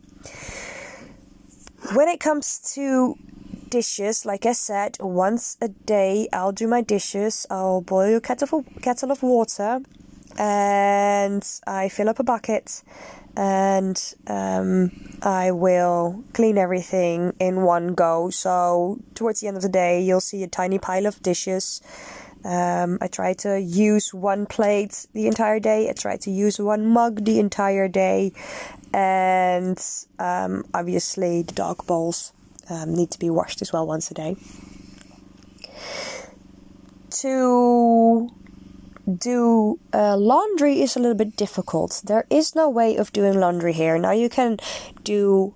When 1.94 2.08
it 2.08 2.20
comes 2.20 2.60
to 2.76 3.16
dishes 3.70 4.26
like 4.26 4.46
i 4.46 4.54
said 4.54 4.98
once 5.00 5.58
a 5.62 5.68
day 5.68 6.30
i'll 6.32 6.54
do 6.54 6.68
my 6.68 6.82
dishes 6.82 7.46
i'll 7.50 7.82
boil 7.82 8.18
a 8.18 8.22
kettle, 8.22 8.64
kettle 8.82 9.12
of 9.12 9.22
water 9.22 9.82
and 10.38 11.46
i 11.68 11.90
fill 11.90 12.08
up 12.08 12.20
a 12.20 12.24
bucket 12.24 12.82
and 13.38 14.16
um, 14.26 14.92
I 15.22 15.52
will 15.52 16.24
clean 16.34 16.58
everything 16.58 17.36
in 17.40 17.62
one 17.62 17.94
go. 17.94 18.32
So, 18.32 18.98
towards 19.14 19.42
the 19.42 19.48
end 19.48 19.58
of 19.58 19.64
the 19.64 19.70
day, 19.70 20.02
you'll 20.02 20.22
see 20.22 20.42
a 20.42 20.48
tiny 20.48 20.80
pile 20.80 21.06
of 21.06 21.22
dishes. 21.22 21.80
Um, 22.44 22.98
I 23.00 23.08
try 23.08 23.34
to 23.34 23.62
use 23.62 24.12
one 24.12 24.48
plate 24.48 25.06
the 25.14 25.28
entire 25.28 25.60
day, 25.60 25.88
I 25.88 25.94
try 25.94 26.18
to 26.18 26.32
use 26.32 26.60
one 26.60 26.88
mug 26.88 27.26
the 27.26 27.40
entire 27.40 27.88
day, 27.88 28.34
and 28.92 29.80
um, 30.18 30.66
obviously, 30.74 31.44
the 31.44 31.54
dog 31.54 31.86
bowls 31.86 32.34
um, 32.72 32.96
need 32.96 33.12
to 33.12 33.20
be 33.20 33.30
washed 33.30 33.62
as 33.62 33.72
well 33.72 33.86
once 33.86 34.10
a 34.10 34.16
day. 34.16 34.36
To 37.22 38.30
do 39.16 39.80
uh, 39.94 40.18
laundry 40.18 40.82
is 40.82 40.96
a 40.96 41.00
little 41.00 41.16
bit 41.16 41.36
difficult. 41.36 42.02
There 42.06 42.26
is 42.30 42.56
no 42.56 42.70
way 42.70 42.98
of 42.98 43.14
doing 43.14 43.40
laundry 43.40 43.74
here. 43.74 43.98
Now 43.98 44.12
you 44.12 44.30
can 44.30 44.58
do 45.04 45.54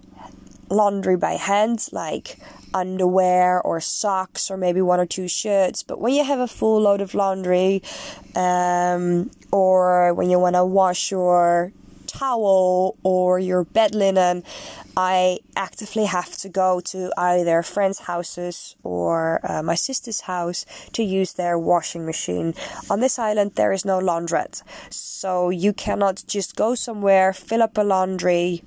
laundry 0.69 1.17
by 1.17 1.33
hand, 1.33 1.87
like 1.91 2.37
underwear 2.73 3.61
or 3.61 3.81
socks 3.81 4.49
or 4.49 4.57
maybe 4.57 4.81
one 4.81 4.99
or 4.99 5.05
two 5.05 5.27
shirts. 5.27 5.83
But 5.83 5.99
when 5.99 6.13
you 6.13 6.23
have 6.23 6.39
a 6.39 6.47
full 6.47 6.81
load 6.81 7.01
of 7.01 7.13
laundry, 7.13 7.83
um, 8.35 9.29
or 9.51 10.13
when 10.13 10.29
you 10.29 10.39
want 10.39 10.55
to 10.55 10.65
wash 10.65 11.11
your 11.11 11.73
towel 12.11 12.95
or 13.03 13.39
your 13.39 13.63
bed 13.63 13.95
linen, 13.95 14.43
I 14.97 15.39
actively 15.55 16.05
have 16.05 16.35
to 16.37 16.49
go 16.49 16.79
to 16.91 17.11
either 17.17 17.63
friends' 17.63 17.99
houses 17.99 18.75
or 18.83 19.39
uh, 19.43 19.63
my 19.63 19.75
sister's 19.75 20.21
house 20.21 20.65
to 20.93 21.03
use 21.03 21.33
their 21.33 21.57
washing 21.57 22.05
machine. 22.05 22.53
On 22.89 22.99
this 22.99 23.17
island, 23.17 23.53
there 23.55 23.71
is 23.71 23.85
no 23.85 23.99
laundrette, 23.99 24.63
so 24.89 25.49
you 25.49 25.73
cannot 25.73 26.23
just 26.27 26.55
go 26.55 26.75
somewhere, 26.75 27.33
fill 27.33 27.61
up 27.61 27.77
a 27.77 27.83
laundry. 27.83 28.63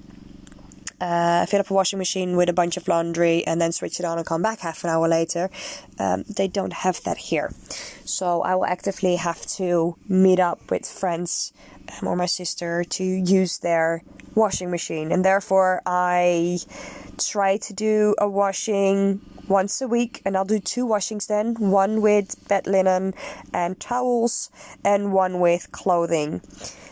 Uh, 1.00 1.44
fill 1.44 1.60
up 1.60 1.70
a 1.70 1.74
washing 1.74 1.98
machine 1.98 2.36
with 2.36 2.48
a 2.48 2.52
bunch 2.52 2.76
of 2.78 2.88
laundry 2.88 3.44
and 3.46 3.60
then 3.60 3.72
switch 3.72 3.98
it 4.00 4.06
on 4.06 4.16
and 4.16 4.26
come 4.26 4.40
back 4.40 4.60
half 4.60 4.84
an 4.84 4.90
hour 4.90 5.06
later. 5.08 5.50
Um, 5.98 6.24
they 6.34 6.48
don't 6.48 6.72
have 6.72 7.02
that 7.02 7.18
here. 7.18 7.52
So 8.04 8.42
I 8.42 8.54
will 8.54 8.66
actively 8.66 9.16
have 9.16 9.44
to 9.56 9.96
meet 10.08 10.38
up 10.38 10.70
with 10.70 10.86
friends 10.86 11.52
um, 12.00 12.08
or 12.08 12.16
my 12.16 12.26
sister 12.26 12.84
to 12.84 13.04
use 13.04 13.58
their 13.58 14.02
washing 14.34 14.70
machine, 14.70 15.12
and 15.12 15.24
therefore 15.24 15.80
I 15.86 16.58
try 17.18 17.56
to 17.56 17.72
do 17.72 18.14
a 18.18 18.28
washing 18.28 19.20
once 19.48 19.80
a 19.80 19.88
week, 19.88 20.20
and 20.24 20.36
I'll 20.36 20.44
do 20.44 20.58
two 20.58 20.86
washings 20.86 21.26
then. 21.26 21.54
One 21.54 22.02
with 22.02 22.36
bed 22.48 22.66
linen 22.66 23.14
and 23.52 23.78
towels, 23.80 24.50
and 24.84 25.12
one 25.12 25.40
with 25.40 25.72
clothing. 25.72 26.42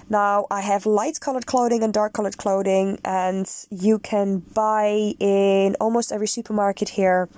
Now, 0.08 0.46
I 0.50 0.60
have 0.60 0.84
light 0.84 1.20
colored 1.20 1.46
clothing 1.46 1.82
and 1.82 1.92
dark 1.92 2.12
colored 2.12 2.36
clothing, 2.36 2.98
and 3.04 3.50
you 3.70 3.98
can 3.98 4.38
buy 4.38 5.14
in 5.18 5.76
almost 5.80 6.12
every 6.12 6.26
supermarket 6.26 6.90
here 6.90 7.28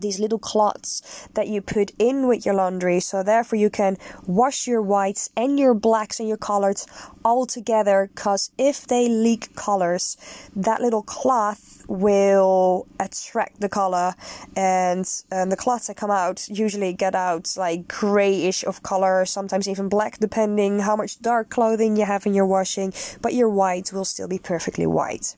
these 0.00 0.18
little 0.18 0.38
clots 0.38 1.28
that 1.34 1.48
you 1.48 1.60
put 1.60 1.92
in 1.98 2.26
with 2.28 2.44
your 2.44 2.54
laundry. 2.54 3.00
So 3.00 3.22
therefore 3.22 3.58
you 3.58 3.70
can 3.70 3.96
wash 4.26 4.66
your 4.66 4.82
whites 4.82 5.30
and 5.36 5.58
your 5.58 5.74
blacks 5.74 6.20
and 6.20 6.28
your 6.28 6.36
colors 6.36 6.86
all 7.24 7.44
together 7.44 8.08
because 8.14 8.50
if 8.56 8.86
they 8.86 9.08
leak 9.08 9.54
colors 9.56 10.16
that 10.54 10.80
little 10.80 11.02
cloth 11.02 11.84
will 11.88 12.86
attract 13.00 13.60
the 13.60 13.68
color 13.68 14.14
and, 14.56 15.04
the 15.30 15.56
cloths 15.56 15.86
that 15.88 15.96
come 15.96 16.10
out 16.10 16.48
usually 16.48 16.92
get 16.92 17.14
out 17.14 17.52
like 17.56 17.88
grayish 17.88 18.64
of 18.64 18.82
color 18.82 19.24
sometimes 19.24 19.68
even 19.68 19.88
black 19.88 20.18
depending 20.18 20.80
how 20.80 20.96
much 20.96 21.20
dark 21.20 21.48
clothing 21.50 21.96
you 21.96 22.04
have 22.04 22.26
in 22.26 22.34
your 22.34 22.46
washing 22.46 22.92
but 23.22 23.34
your 23.34 23.48
whites 23.48 23.92
will 23.92 24.04
still 24.04 24.28
be 24.28 24.38
perfectly 24.38 24.86
white. 24.86 25.36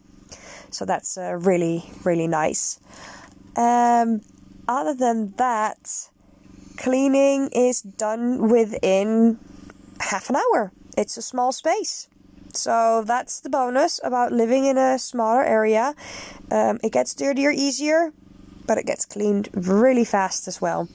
So 0.71 0.85
that's 0.85 1.17
uh, 1.17 1.37
really 1.37 1.85
really 2.05 2.27
nice. 2.27 2.81
Um, 3.57 4.21
other 4.69 4.95
than 4.95 5.33
that, 5.37 6.11
cleaning 6.77 7.49
is 7.53 7.81
done 7.81 8.49
within 8.49 9.39
half 10.01 10.31
an 10.31 10.37
hour. 10.37 10.73
It's 10.97 11.17
a 11.17 11.23
small 11.23 11.53
space. 11.53 12.09
So 12.55 13.03
that's 13.07 13.41
the 13.41 13.51
bonus 13.51 14.01
about 14.05 14.33
living 14.33 14.67
in 14.67 14.79
a 14.79 14.99
smaller 14.99 15.45
area. 15.45 15.95
Um, 16.51 16.79
it 16.83 16.93
gets 16.93 17.15
dirtier 17.15 17.51
easier, 17.51 18.13
but 18.67 18.79
it 18.79 18.87
gets 18.87 19.05
cleaned 19.05 19.49
really 19.55 20.05
fast 20.05 20.49
as 20.49 20.61
well. 20.61 20.89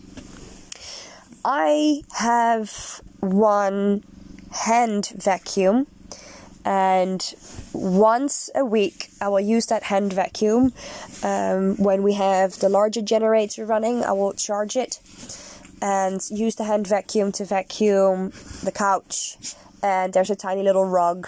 I 1.46 2.04
have 2.14 3.02
one 3.20 4.04
hand 4.52 5.12
vacuum 5.16 5.88
and 6.66 7.34
once 7.74 8.50
a 8.56 8.64
week 8.64 9.10
I 9.20 9.28
will 9.28 9.40
use 9.40 9.66
that 9.68 9.84
hand 9.84 10.14
vacuum. 10.14 10.74
Um, 11.24 11.76
when 11.78 12.04
we 12.04 12.14
have 12.14 12.60
the 12.60 12.70
larger 12.70 13.02
generator 13.02 13.66
running, 13.66 14.04
I 14.04 14.12
will 14.12 14.34
charge 14.34 14.76
it 14.76 15.00
and 15.82 16.22
use 16.32 16.56
the 16.56 16.64
hand 16.64 16.88
vacuum 16.88 17.32
to 17.34 17.46
vacuum 17.46 18.32
the 18.64 18.72
couch. 18.72 19.38
And 19.82 20.14
there's 20.14 20.30
a 20.30 20.36
tiny 20.36 20.64
little 20.64 20.86
rug 20.86 21.28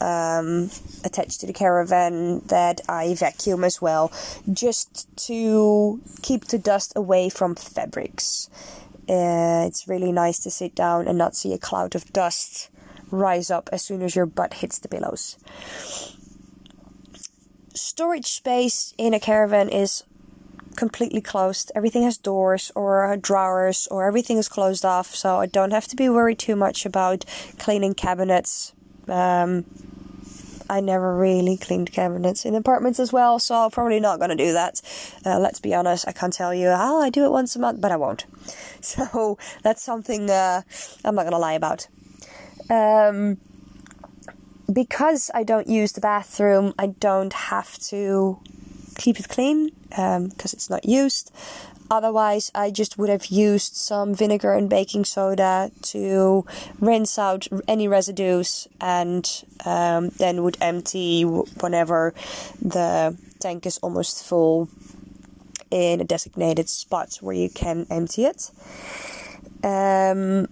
um, 0.00 0.70
attached 1.04 1.40
to 1.40 1.46
the 1.46 1.52
caravan 1.52 2.40
that 2.46 2.80
I 2.88 3.14
vacuum 3.14 3.64
as 3.64 3.82
well, 3.82 4.12
just 4.52 5.08
to 5.26 6.00
keep 6.22 6.46
the 6.46 6.58
dust 6.58 6.92
away 6.94 7.28
from 7.28 7.56
fabrics. 7.56 8.48
Uh, 9.08 9.64
it's 9.66 9.88
really 9.88 10.12
nice 10.12 10.38
to 10.40 10.50
sit 10.50 10.74
down 10.74 11.08
and 11.08 11.16
not 11.18 11.34
see 11.34 11.52
a 11.52 11.58
cloud 11.58 11.94
of 11.94 12.12
dust 12.12 12.70
rise 13.10 13.50
up 13.50 13.68
as 13.72 13.82
soon 13.82 14.02
as 14.02 14.16
your 14.16 14.26
butt 14.26 14.54
hits 14.54 14.78
the 14.78 14.88
pillows. 14.88 15.36
Storage 17.74 18.26
space 18.26 18.94
in 18.98 19.14
a 19.14 19.20
caravan 19.20 19.68
is 19.68 20.04
completely 20.76 21.20
closed. 21.20 21.72
Everything 21.74 22.02
has 22.02 22.18
doors 22.18 22.70
or 22.74 23.16
drawers 23.16 23.88
or 23.90 24.06
everything 24.06 24.38
is 24.38 24.48
closed 24.48 24.84
off, 24.84 25.14
so 25.14 25.36
I 25.38 25.46
don't 25.46 25.72
have 25.72 25.86
to 25.88 25.96
be 25.96 26.08
worried 26.08 26.38
too 26.38 26.56
much 26.56 26.86
about 26.86 27.24
cleaning 27.58 27.94
cabinets. 27.94 28.72
Um, 29.08 29.64
I 30.68 30.80
never 30.80 31.16
really 31.16 31.56
cleaned 31.56 31.92
cabinets 31.92 32.44
in 32.44 32.54
apartments 32.54 32.98
as 32.98 33.12
well, 33.12 33.38
so 33.38 33.54
I'm 33.54 33.70
probably 33.70 34.00
not 34.00 34.18
going 34.18 34.30
to 34.30 34.36
do 34.36 34.52
that. 34.52 34.80
Uh, 35.24 35.38
let's 35.38 35.60
be 35.60 35.74
honest, 35.74 36.08
I 36.08 36.12
can't 36.12 36.32
tell 36.32 36.52
you, 36.52 36.68
oh, 36.68 37.00
I 37.00 37.10
do 37.10 37.24
it 37.24 37.30
once 37.30 37.54
a 37.56 37.60
month, 37.60 37.80
but 37.80 37.92
I 37.92 37.96
won't. 37.96 38.26
So 38.82 39.36
that's 39.64 39.82
something 39.82 40.30
uh, 40.30 40.62
I'm 41.04 41.16
not 41.16 41.22
going 41.22 41.32
to 41.32 41.38
lie 41.38 41.54
about. 41.54 41.88
Um, 42.70 43.38
because 44.72 45.30
I 45.34 45.44
don't 45.44 45.68
use 45.68 45.92
the 45.92 46.00
bathroom, 46.00 46.74
I 46.78 46.88
don't 46.88 47.32
have 47.32 47.78
to 47.90 48.38
keep 48.96 49.20
it 49.20 49.28
clean 49.28 49.70
because 49.88 50.16
um, 50.16 50.32
it's 50.38 50.70
not 50.70 50.84
used. 50.84 51.30
Otherwise, 51.88 52.50
I 52.54 52.72
just 52.72 52.98
would 52.98 53.08
have 53.08 53.26
used 53.26 53.76
some 53.76 54.12
vinegar 54.12 54.52
and 54.52 54.68
baking 54.68 55.04
soda 55.04 55.70
to 55.82 56.44
rinse 56.80 57.16
out 57.16 57.46
any 57.68 57.86
residues 57.86 58.66
and 58.80 59.44
um, 59.64 60.08
then 60.08 60.42
would 60.42 60.56
empty 60.60 61.22
whenever 61.22 62.12
the 62.60 63.16
tank 63.38 63.66
is 63.66 63.78
almost 63.78 64.24
full 64.24 64.68
in 65.70 66.00
a 66.00 66.04
designated 66.04 66.68
spot 66.68 67.18
where 67.20 67.36
you 67.36 67.50
can 67.50 67.86
empty 67.88 68.24
it. 68.24 68.50
Um, 69.62 70.48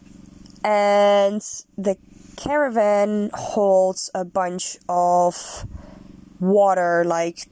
and 0.65 1.43
the 1.77 1.97
caravan 2.37 3.31
holds 3.35 4.11
a 4.15 4.25
bunch 4.25 4.79
of 4.89 5.67
water 6.41 7.05
like 7.07 7.47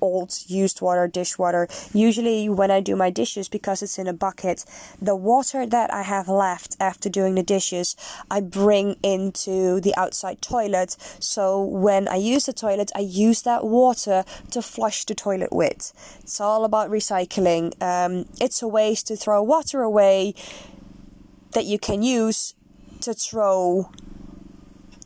old 0.00 0.38
used 0.46 0.80
water, 0.80 1.08
dishwater. 1.08 1.68
Usually, 1.92 2.48
when 2.48 2.70
I 2.70 2.80
do 2.80 2.96
my 2.96 3.10
dishes, 3.10 3.48
because 3.48 3.82
it's 3.82 3.98
in 3.98 4.06
a 4.06 4.12
bucket, 4.12 4.64
the 5.00 5.16
water 5.16 5.66
that 5.66 5.92
I 5.92 6.02
have 6.02 6.28
left 6.28 6.76
after 6.80 7.08
doing 7.08 7.34
the 7.34 7.42
dishes, 7.42 7.96
I 8.30 8.40
bring 8.40 8.96
into 9.02 9.80
the 9.80 9.94
outside 9.96 10.42
toilet. 10.42 10.96
So 11.18 11.62
when 11.62 12.08
I 12.08 12.16
use 12.16 12.46
the 12.46 12.52
toilet, 12.52 12.90
I 12.94 13.00
use 13.00 13.42
that 13.42 13.64
water 13.64 14.24
to 14.50 14.62
flush 14.62 15.04
the 15.04 15.14
toilet 15.14 15.52
with. 15.52 15.92
It's 16.22 16.40
all 16.40 16.64
about 16.64 16.90
recycling. 16.90 17.80
Um, 17.82 18.26
it's 18.40 18.62
a 18.62 18.68
waste 18.68 19.06
to 19.08 19.16
throw 19.16 19.42
water 19.42 19.82
away 19.82 20.34
that 21.52 21.64
you 21.64 21.78
can 21.78 22.02
use 22.02 22.54
to 23.00 23.14
throw 23.14 23.90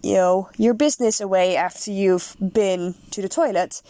you 0.02 0.14
know 0.14 0.48
your 0.56 0.74
business 0.74 1.20
away 1.20 1.56
after 1.56 1.90
you've 1.90 2.36
been 2.40 2.94
to 3.10 3.20
the 3.20 3.28
toilet 3.28 3.82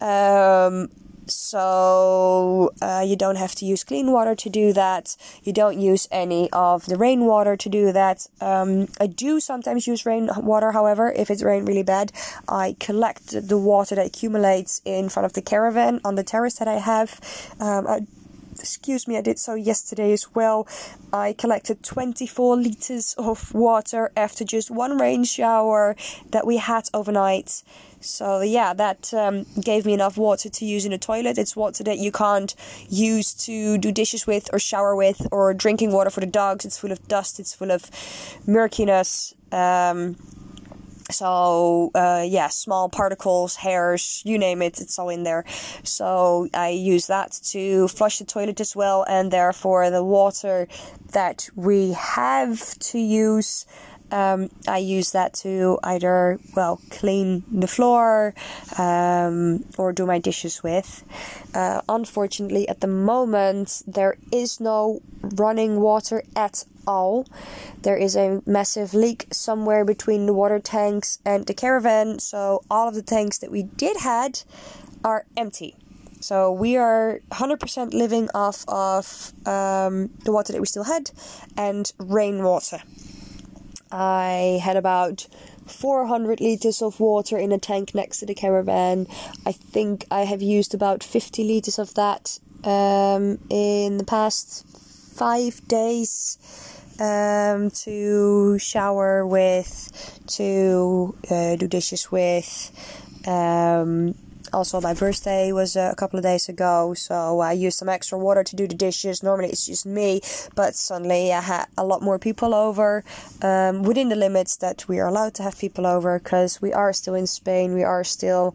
um, 0.00 0.88
so 1.30 2.72
uh, 2.80 3.04
you 3.06 3.16
don't 3.16 3.36
have 3.36 3.54
to 3.56 3.64
use 3.64 3.84
clean 3.84 4.12
water 4.12 4.34
to 4.34 4.50
do 4.50 4.72
that. 4.72 5.16
You 5.42 5.52
don't 5.52 5.78
use 5.78 6.08
any 6.10 6.50
of 6.52 6.86
the 6.86 6.96
rainwater 6.96 7.56
to 7.56 7.68
do 7.68 7.92
that. 7.92 8.26
Um, 8.40 8.88
I 9.00 9.06
do 9.06 9.40
sometimes 9.40 9.86
use 9.86 10.06
rainwater, 10.06 10.72
however, 10.72 11.12
if 11.12 11.30
it's 11.30 11.42
rained 11.42 11.68
really 11.68 11.82
bad. 11.82 12.12
I 12.48 12.76
collect 12.80 13.48
the 13.48 13.58
water 13.58 13.94
that 13.94 14.06
accumulates 14.06 14.80
in 14.84 15.08
front 15.08 15.26
of 15.26 15.32
the 15.34 15.42
caravan 15.42 16.00
on 16.04 16.14
the 16.14 16.24
terrace 16.24 16.54
that 16.54 16.68
I 16.68 16.78
have. 16.78 17.20
Um, 17.60 17.86
I 17.86 18.00
excuse 18.60 19.06
me, 19.08 19.16
I 19.16 19.20
did 19.20 19.38
so 19.38 19.54
yesterday 19.54 20.12
as 20.12 20.34
well. 20.34 20.66
I 21.12 21.32
collected 21.32 21.82
24 21.82 22.56
liters 22.56 23.14
of 23.18 23.54
water 23.54 24.10
after 24.16 24.44
just 24.44 24.70
one 24.70 24.98
rain 24.98 25.24
shower 25.24 25.96
that 26.30 26.46
we 26.46 26.58
had 26.58 26.88
overnight. 26.92 27.62
So 28.00 28.42
yeah, 28.42 28.74
that 28.74 29.12
um, 29.12 29.44
gave 29.60 29.84
me 29.86 29.92
enough 29.92 30.16
water 30.16 30.48
to 30.48 30.64
use 30.64 30.84
in 30.84 30.92
the 30.92 30.98
toilet. 30.98 31.38
It's 31.38 31.56
water 31.56 31.82
that 31.84 31.98
you 31.98 32.12
can't 32.12 32.54
use 32.88 33.34
to 33.46 33.78
do 33.78 33.90
dishes 33.90 34.26
with 34.26 34.48
or 34.52 34.58
shower 34.58 34.94
with 34.94 35.26
or 35.32 35.52
drinking 35.54 35.92
water 35.92 36.10
for 36.10 36.20
the 36.20 36.26
dogs. 36.26 36.64
It's 36.64 36.78
full 36.78 36.92
of 36.92 37.06
dust. 37.08 37.40
It's 37.40 37.54
full 37.54 37.72
of 37.72 37.90
murkiness. 38.46 39.34
Um, 39.50 40.16
so 41.10 41.90
uh, 41.94 42.24
yeah 42.26 42.48
small 42.48 42.88
particles 42.88 43.56
hairs 43.56 44.22
you 44.24 44.38
name 44.38 44.62
it 44.62 44.80
it's 44.80 44.98
all 44.98 45.08
in 45.08 45.22
there. 45.22 45.44
So 45.82 46.48
i 46.54 46.68
use 46.68 47.06
that 47.06 47.32
to 47.52 47.88
flush 47.88 48.18
the 48.18 48.24
toilet 48.24 48.60
as 48.60 48.74
well 48.76 49.04
and 49.08 49.30
therefore 49.30 49.90
the 49.90 50.04
water 50.04 50.68
that 51.12 51.48
we 51.56 51.92
have 51.92 52.78
to 52.78 52.98
use 52.98 53.66
um, 54.10 54.50
I 54.66 54.78
use 54.78 55.12
that 55.12 55.34
to 55.34 55.78
either 55.82 56.38
well 56.56 56.80
clean 56.90 57.44
the 57.50 57.66
floor 57.66 58.34
um, 58.78 59.64
or 59.76 59.92
do 59.92 60.06
my 60.06 60.18
dishes 60.18 60.62
with. 60.62 61.04
Uh, 61.54 61.82
unfortunately, 61.88 62.68
at 62.68 62.80
the 62.80 62.86
moment 62.86 63.82
there 63.86 64.16
is 64.32 64.60
no 64.60 65.00
running 65.22 65.80
water 65.80 66.22
at 66.34 66.64
all. 66.86 67.26
There 67.82 67.96
is 67.96 68.16
a 68.16 68.42
massive 68.46 68.94
leak 68.94 69.26
somewhere 69.30 69.84
between 69.84 70.26
the 70.26 70.32
water 70.32 70.58
tanks 70.58 71.18
and 71.24 71.46
the 71.46 71.54
caravan, 71.54 72.18
so 72.18 72.62
all 72.70 72.88
of 72.88 72.94
the 72.94 73.02
tanks 73.02 73.38
that 73.38 73.50
we 73.50 73.64
did 73.64 73.98
had 73.98 74.42
are 75.04 75.26
empty. 75.36 75.76
So 76.20 76.50
we 76.50 76.76
are 76.76 77.20
100% 77.30 77.94
living 77.94 78.28
off 78.34 78.64
of 78.66 79.32
um, 79.46 80.10
the 80.24 80.32
water 80.32 80.52
that 80.52 80.60
we 80.60 80.66
still 80.66 80.84
had 80.84 81.10
and 81.56 81.92
rainwater. 81.98 82.82
I 83.90 84.60
had 84.62 84.76
about 84.76 85.26
400 85.66 86.40
liters 86.40 86.82
of 86.82 87.00
water 87.00 87.36
in 87.36 87.52
a 87.52 87.58
tank 87.58 87.94
next 87.94 88.18
to 88.20 88.26
the 88.26 88.34
caravan. 88.34 89.06
I 89.46 89.52
think 89.52 90.06
I 90.10 90.22
have 90.22 90.42
used 90.42 90.74
about 90.74 91.02
50 91.02 91.44
liters 91.44 91.78
of 91.78 91.94
that 91.94 92.38
um, 92.64 93.38
in 93.50 93.98
the 93.98 94.04
past 94.04 94.66
five 94.66 95.66
days 95.68 96.38
um, 97.00 97.70
to 97.70 98.58
shower 98.58 99.26
with, 99.26 100.20
to 100.26 101.16
uh, 101.30 101.56
do 101.56 101.66
dishes 101.66 102.10
with. 102.10 102.72
Um, 103.26 104.14
also, 104.52 104.80
my 104.80 104.94
birthday 104.94 105.52
was 105.52 105.76
a 105.76 105.94
couple 105.96 106.18
of 106.18 106.22
days 106.22 106.48
ago, 106.48 106.94
so 106.94 107.40
I 107.40 107.52
used 107.52 107.78
some 107.78 107.88
extra 107.88 108.18
water 108.18 108.44
to 108.44 108.56
do 108.56 108.66
the 108.66 108.74
dishes. 108.74 109.22
Normally, 109.22 109.50
it's 109.50 109.66
just 109.66 109.86
me, 109.86 110.20
but 110.54 110.74
suddenly 110.74 111.32
I 111.32 111.40
had 111.40 111.66
a 111.76 111.84
lot 111.84 112.02
more 112.02 112.18
people 112.18 112.54
over 112.54 113.04
um, 113.42 113.82
within 113.82 114.08
the 114.08 114.16
limits 114.16 114.56
that 114.56 114.86
we 114.88 114.98
are 115.00 115.08
allowed 115.08 115.34
to 115.34 115.42
have 115.42 115.58
people 115.58 115.86
over 115.86 116.18
because 116.18 116.62
we 116.62 116.72
are 116.72 116.92
still 116.92 117.14
in 117.14 117.26
Spain. 117.26 117.74
We 117.74 117.84
are 117.84 118.04
still 118.04 118.54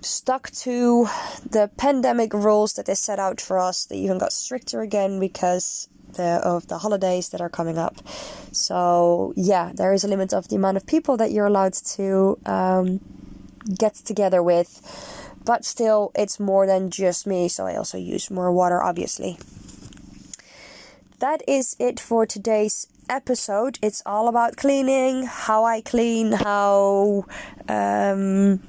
stuck 0.00 0.50
to 0.50 1.08
the 1.48 1.70
pandemic 1.76 2.34
rules 2.34 2.74
that 2.74 2.86
they 2.86 2.94
set 2.94 3.18
out 3.18 3.40
for 3.40 3.58
us. 3.58 3.86
They 3.86 3.96
even 3.96 4.18
got 4.18 4.32
stricter 4.32 4.80
again 4.80 5.18
because 5.18 5.88
the, 6.14 6.40
of 6.44 6.66
the 6.68 6.78
holidays 6.78 7.30
that 7.30 7.40
are 7.40 7.48
coming 7.48 7.78
up. 7.78 7.96
So 8.52 9.32
yeah, 9.36 9.72
there 9.74 9.92
is 9.92 10.04
a 10.04 10.08
limit 10.08 10.32
of 10.32 10.48
the 10.48 10.56
amount 10.56 10.76
of 10.76 10.86
people 10.86 11.16
that 11.18 11.32
you're 11.32 11.46
allowed 11.46 11.74
to 11.96 12.38
um, 12.46 13.00
get 13.78 13.94
together 13.94 14.42
with. 14.42 14.80
But 15.44 15.64
still, 15.64 16.10
it's 16.14 16.40
more 16.40 16.66
than 16.66 16.90
just 16.90 17.26
me, 17.26 17.48
so 17.48 17.66
I 17.66 17.76
also 17.76 17.98
use 17.98 18.30
more 18.30 18.50
water, 18.50 18.82
obviously. 18.82 19.38
That 21.18 21.42
is 21.46 21.76
it 21.78 22.00
for 22.00 22.26
today's 22.26 22.86
episode. 23.08 23.78
It's 23.82 24.02
all 24.06 24.28
about 24.28 24.56
cleaning, 24.56 25.24
how 25.26 25.64
I 25.64 25.80
clean, 25.80 26.32
how 26.32 27.26
um, 27.68 28.60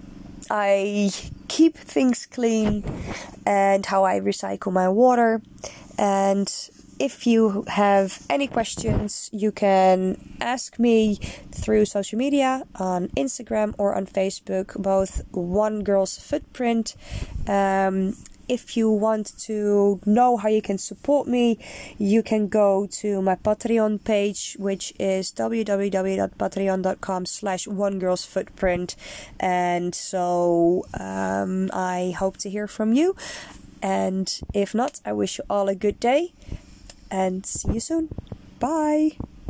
I 0.50 1.12
keep 1.48 1.76
things 1.76 2.26
clean, 2.26 2.84
and 3.46 3.86
how 3.86 4.04
I 4.04 4.20
recycle 4.20 4.72
my 4.72 4.90
water. 4.90 5.42
And 5.98 6.54
if 7.00 7.28
you 7.28 7.66
have 7.68 8.26
any 8.30 8.48
questions, 8.48 9.30
you 9.34 9.52
can 9.52 10.18
ask 10.40 10.80
me 10.80 11.16
through 11.52 11.86
social 11.86 12.18
media 12.18 12.64
on 12.76 13.10
Instagram 13.10 13.76
or 13.78 13.94
on 13.96 14.06
Facebook, 14.06 14.82
both 14.82 15.24
One 15.32 15.84
Girl's 15.84 16.18
Footprint. 16.18 16.96
Um, 17.48 18.16
if 18.48 18.78
you 18.78 18.90
want 18.92 19.38
to 19.40 20.00
know 20.06 20.38
how 20.38 20.48
you 20.50 20.62
can 20.62 20.78
support 20.78 21.28
me, 21.28 21.58
you 21.98 22.22
can 22.22 22.48
go 22.48 22.88
to 22.92 23.22
my 23.22 23.36
Patreon 23.36 24.04
page, 24.04 24.56
which 24.60 24.94
is 25.00 25.32
www.patreon.com 25.32 27.26
slash 27.26 27.68
one 27.68 27.98
girl's 28.00 28.24
footprint. 28.24 28.96
And 29.40 29.96
so 29.96 30.86
um, 30.94 31.72
I 31.74 32.14
hope 32.18 32.38
to 32.38 32.50
hear 32.50 32.68
from 32.68 32.94
you. 32.94 33.16
And 33.82 34.32
if 34.54 34.76
not, 34.76 35.02
I 35.04 35.14
wish 35.14 35.40
you 35.40 35.44
all 35.50 35.68
a 35.68 35.76
good 35.76 36.00
day 36.00 36.34
and 37.15 37.45
see 37.45 37.71
you 37.73 37.80
soon. 37.80 38.10
Bye. 38.60 39.15